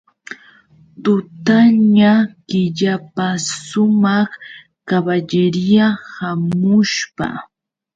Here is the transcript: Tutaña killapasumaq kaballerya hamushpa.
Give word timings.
Tutaña 1.03 2.13
killapasumaq 2.49 4.29
kaballerya 4.87 5.87
hamushpa. 6.15 7.27